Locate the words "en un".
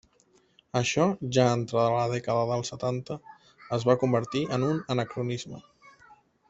4.59-4.85